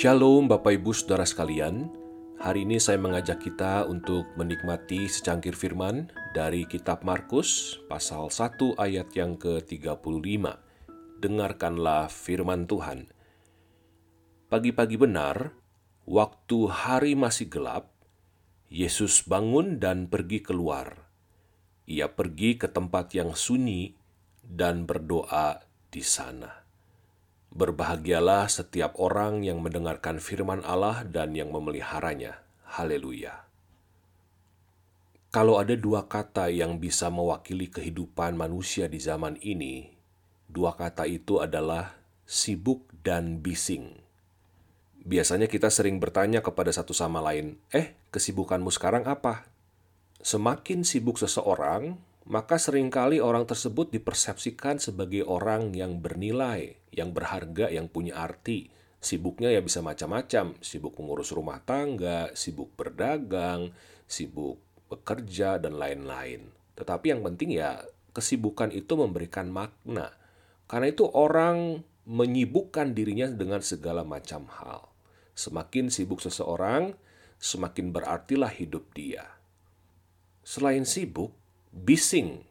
[0.00, 1.90] Shalom Bapak Ibu Saudara sekalian.
[2.42, 9.12] Hari ini saya mengajak kita untuk menikmati secangkir firman dari kitab Markus pasal 1 ayat
[9.14, 10.58] yang ke-35.
[11.22, 13.19] Dengarkanlah firman Tuhan.
[14.50, 15.54] Pagi-pagi benar,
[16.10, 17.86] waktu hari masih gelap,
[18.66, 21.06] Yesus bangun dan pergi keluar.
[21.86, 23.94] Ia pergi ke tempat yang sunyi
[24.42, 25.62] dan berdoa
[25.94, 26.66] di sana.
[27.54, 32.42] Berbahagialah setiap orang yang mendengarkan firman Allah dan yang memeliharanya.
[32.74, 33.46] Haleluya.
[35.30, 39.94] Kalau ada dua kata yang bisa mewakili kehidupan manusia di zaman ini,
[40.50, 41.94] dua kata itu adalah
[42.26, 43.99] sibuk dan bising.
[45.00, 49.48] Biasanya kita sering bertanya kepada satu sama lain, "Eh, kesibukanmu sekarang apa?"
[50.20, 51.96] Semakin sibuk seseorang,
[52.28, 58.68] maka sering kali orang tersebut dipersepsikan sebagai orang yang bernilai, yang berharga, yang punya arti.
[59.00, 63.72] Sibuknya ya bisa macam-macam, sibuk mengurus rumah tangga, sibuk berdagang,
[64.04, 64.60] sibuk
[64.92, 66.52] bekerja, dan lain-lain.
[66.76, 67.80] Tetapi yang penting ya
[68.12, 70.12] kesibukan itu memberikan makna.
[70.68, 74.89] Karena itu orang menyibukkan dirinya dengan segala macam hal.
[75.40, 76.92] Semakin sibuk seseorang,
[77.40, 79.24] semakin berartilah hidup dia.
[80.44, 81.32] Selain sibuk,
[81.72, 82.44] bising.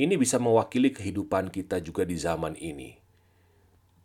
[0.00, 2.96] Ini bisa mewakili kehidupan kita juga di zaman ini.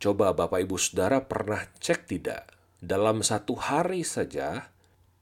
[0.03, 2.51] Coba Bapak Ibu Saudara pernah cek tidak,
[2.83, 4.67] dalam satu hari saja,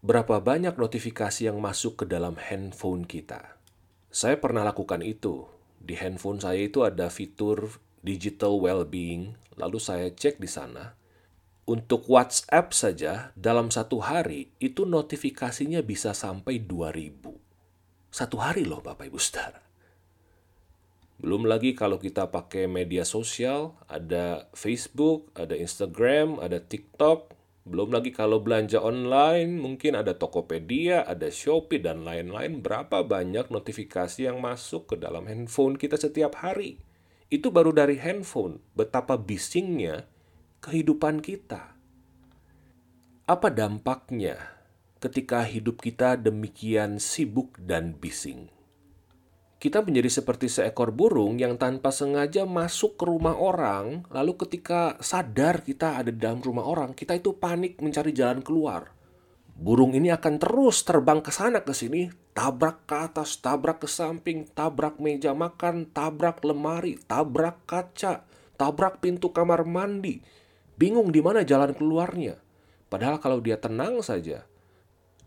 [0.02, 3.61] berapa banyak notifikasi yang masuk ke dalam handphone kita.
[4.09, 5.45] Saya pernah lakukan itu.
[5.77, 11.05] Di handphone saya itu ada fitur digital well-being, lalu saya cek di sana.
[11.66, 17.25] Untuk WhatsApp saja, dalam satu hari, itu notifikasinya bisa sampai 2000.
[18.13, 19.65] Satu hari loh Bapak Ibu Saudara.
[21.17, 27.33] Belum lagi kalau kita pakai media sosial, ada Facebook, ada Instagram, ada TikTok.
[27.65, 32.61] Belum lagi kalau belanja online, mungkin ada Tokopedia, ada Shopee, dan lain-lain.
[32.61, 36.77] Berapa banyak notifikasi yang masuk ke dalam handphone kita setiap hari.
[37.33, 38.61] Itu baru dari handphone.
[38.77, 40.05] Betapa bisingnya
[40.65, 41.77] kehidupan kita.
[43.30, 44.42] Apa dampaknya
[44.98, 48.49] ketika hidup kita demikian sibuk dan bising.
[49.61, 55.61] Kita menjadi seperti seekor burung yang tanpa sengaja masuk ke rumah orang, lalu ketika sadar
[55.61, 58.89] kita ada di dalam rumah orang, kita itu panik mencari jalan keluar.
[59.54, 64.49] Burung ini akan terus terbang ke sana ke sini, tabrak ke atas, tabrak ke samping,
[64.49, 68.25] tabrak meja makan, tabrak lemari, tabrak kaca,
[68.58, 70.45] tabrak pintu kamar mandi.
[70.75, 72.36] Bingung di mana jalan keluarnya.
[72.91, 74.43] Padahal kalau dia tenang saja,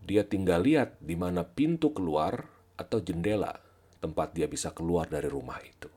[0.05, 2.45] dia tinggal lihat di mana pintu keluar
[2.77, 3.57] atau jendela
[3.99, 5.91] tempat dia bisa keluar dari rumah itu.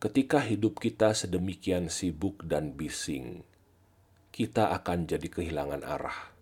[0.00, 3.44] Ketika hidup kita sedemikian sibuk dan bising,
[4.32, 6.32] kita akan jadi kehilangan arah.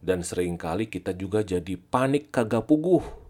[0.00, 3.25] Dan sering kali kita juga jadi panik kagak puguh.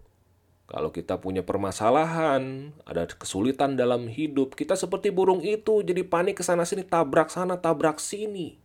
[0.67, 6.43] Kalau kita punya permasalahan, ada kesulitan dalam hidup, kita seperti burung itu jadi panik ke
[6.43, 8.59] sana sini, tabrak sana, tabrak sini.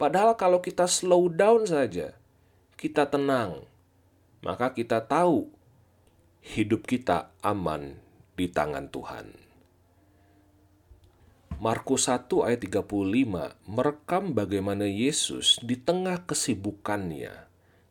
[0.00, 2.16] Padahal kalau kita slow down saja,
[2.80, 3.68] kita tenang,
[4.40, 5.52] maka kita tahu
[6.40, 8.00] hidup kita aman
[8.32, 9.46] di tangan Tuhan.
[11.56, 17.45] Markus 1 ayat 35 merekam bagaimana Yesus di tengah kesibukannya,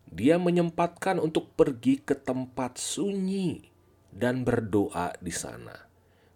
[0.09, 3.65] dia menyempatkan untuk pergi ke tempat sunyi
[4.13, 5.75] dan berdoa di sana.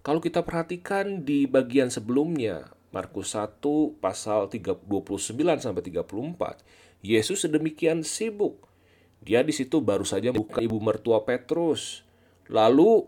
[0.03, 3.61] Kalau kita perhatikan di bagian sebelumnya, Markus 1
[4.01, 7.05] pasal 29 sampai 34.
[7.05, 8.65] Yesus sedemikian sibuk.
[9.21, 12.01] Dia di situ baru saja buka ibu mertua Petrus.
[12.49, 13.05] Lalu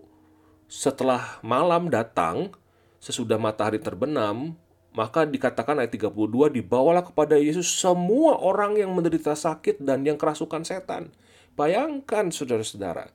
[0.69, 2.53] setelah malam datang,
[3.01, 4.55] sesudah matahari terbenam,
[4.91, 10.67] maka dikatakan ayat 32 dibawalah kepada Yesus semua orang yang menderita sakit dan yang kerasukan
[10.67, 11.16] setan.
[11.55, 13.11] Bayangkan saudara-saudara,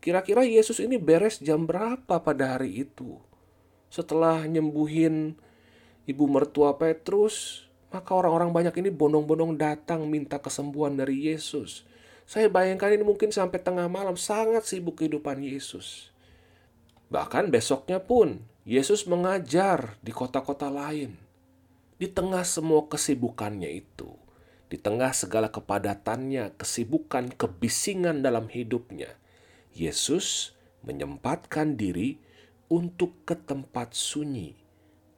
[0.00, 3.20] kira-kira Yesus ini beres jam berapa pada hari itu?
[3.92, 5.36] Setelah nyembuhin
[6.08, 11.84] ibu mertua Petrus, maka orang-orang banyak ini bondong-bondong datang minta kesembuhan dari Yesus.
[12.24, 16.11] Saya bayangkan ini mungkin sampai tengah malam sangat sibuk kehidupan Yesus.
[17.12, 21.20] Bahkan besoknya pun Yesus mengajar di kota-kota lain.
[22.00, 24.16] Di tengah semua kesibukannya itu,
[24.72, 29.12] di tengah segala kepadatannya, kesibukan, kebisingan dalam hidupnya,
[29.76, 30.56] Yesus
[30.88, 32.16] menyempatkan diri
[32.72, 34.56] untuk ke tempat sunyi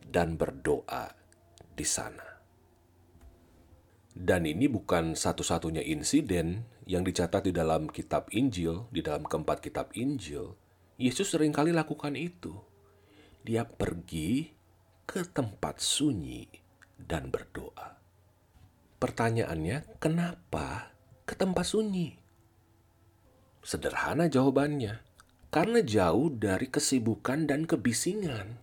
[0.02, 1.14] dan berdoa
[1.78, 2.42] di sana.
[4.14, 9.94] Dan ini bukan satu-satunya insiden yang dicatat di dalam kitab Injil, di dalam keempat kitab
[9.94, 10.63] Injil.
[10.94, 12.54] Yesus sering kali lakukan itu.
[13.42, 14.46] Dia pergi
[15.02, 16.46] ke tempat sunyi
[16.94, 17.98] dan berdoa.
[19.02, 20.94] Pertanyaannya, kenapa
[21.26, 22.14] ke tempat sunyi?
[23.60, 25.02] Sederhana jawabannya,
[25.50, 28.56] karena jauh dari kesibukan dan kebisingan.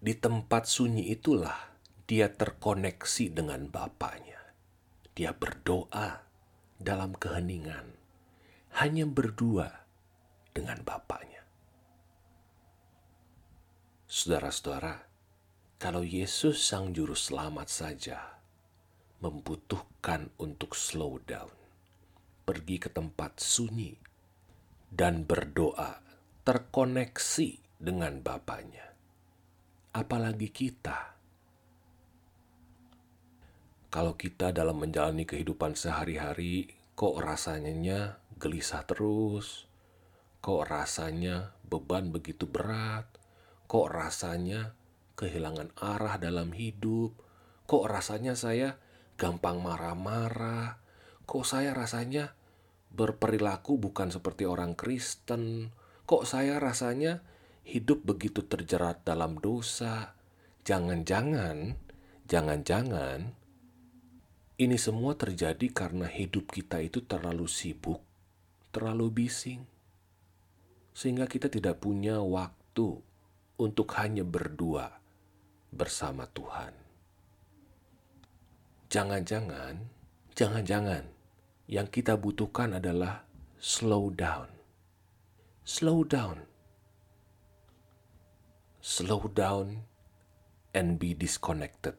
[0.00, 1.76] Di tempat sunyi itulah
[2.08, 4.40] dia terkoneksi dengan Bapaknya.
[5.12, 6.26] Dia berdoa
[6.80, 7.92] dalam keheningan,
[8.82, 9.83] hanya berdua
[10.54, 11.42] dengan Bapaknya.
[14.06, 15.02] Saudara-saudara,
[15.82, 18.38] kalau Yesus Sang Juru Selamat saja
[19.18, 21.50] membutuhkan untuk slow down,
[22.46, 23.98] pergi ke tempat sunyi,
[24.94, 25.98] dan berdoa
[26.46, 28.94] terkoneksi dengan Bapaknya.
[29.90, 31.14] Apalagi kita
[33.94, 36.66] kalau kita dalam menjalani kehidupan sehari-hari
[36.98, 39.70] kok rasanya gelisah terus,
[40.44, 43.08] kok rasanya beban begitu berat,
[43.64, 44.76] kok rasanya
[45.16, 47.16] kehilangan arah dalam hidup,
[47.64, 48.76] kok rasanya saya
[49.16, 50.84] gampang marah-marah,
[51.24, 52.36] kok saya rasanya
[52.92, 55.72] berperilaku bukan seperti orang Kristen,
[56.04, 57.24] kok saya rasanya
[57.64, 60.12] hidup begitu terjerat dalam dosa.
[60.68, 61.72] Jangan-jangan,
[62.28, 63.32] jangan-jangan
[64.60, 68.04] ini semua terjadi karena hidup kita itu terlalu sibuk,
[68.76, 69.72] terlalu bising,
[70.94, 73.02] sehingga kita tidak punya waktu
[73.58, 75.02] untuk hanya berdua
[75.74, 76.72] bersama Tuhan.
[78.88, 79.74] Jangan-jangan,
[80.38, 81.04] jangan-jangan
[81.66, 83.26] yang kita butuhkan adalah
[83.58, 84.48] slow down.
[85.66, 86.46] Slow down.
[88.78, 89.82] Slow down
[90.70, 91.98] and be disconnected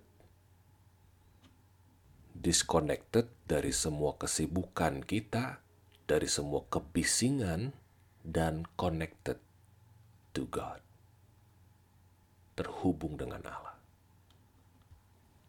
[2.46, 5.66] disconnected dari semua kesibukan kita,
[6.06, 7.74] dari semua kebisingan,
[8.26, 9.38] dan connected
[10.34, 10.82] to God.
[12.58, 13.78] Terhubung dengan Allah.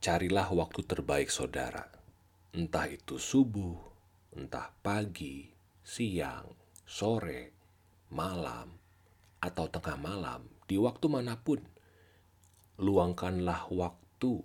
[0.05, 1.89] Carilah waktu terbaik saudara,
[2.53, 3.81] entah itu subuh,
[4.37, 5.49] entah pagi,
[5.81, 6.53] siang,
[6.85, 7.57] sore,
[8.13, 8.77] malam,
[9.41, 11.65] atau tengah malam, di waktu mana pun.
[12.77, 14.45] Luangkanlah waktu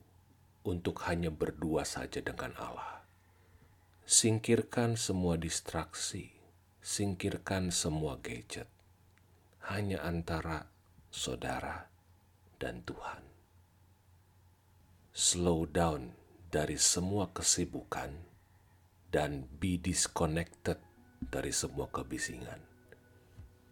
[0.63, 3.03] untuk hanya berdua saja dengan Allah.
[4.07, 6.40] Singkirkan semua distraksi,
[6.81, 8.65] singkirkan semua gadget,
[9.69, 10.65] hanya antara
[11.13, 11.85] saudara
[12.57, 13.21] dan Tuhan.
[15.13, 16.17] Slow down
[16.49, 18.09] dari semua kesibukan
[19.13, 20.81] dan be disconnected
[21.21, 22.59] dari semua kebisingan,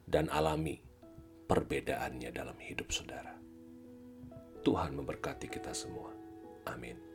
[0.06, 0.78] dan alami
[1.50, 3.34] perbedaannya dalam hidup saudara.
[4.62, 6.14] Tuhan memberkati kita semua.
[6.70, 7.09] Amin.